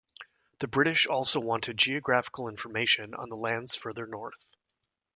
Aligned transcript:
The 0.57 0.67
British 0.67 1.05
also 1.05 1.39
wanted 1.39 1.77
geographical 1.77 2.49
information 2.49 3.13
on 3.13 3.29
the 3.29 3.35
lands 3.35 3.75
further 3.75 4.07
north. 4.07 4.47